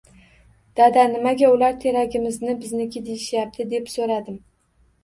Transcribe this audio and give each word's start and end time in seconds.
Dada, 0.79 1.03
nimaga 1.11 1.51
ular 1.57 1.77
teragimizni 1.85 2.57
bizniki 2.65 3.07
deyishyapti?– 3.11 3.69
deb 3.77 3.97
soʻradim. 3.99 4.43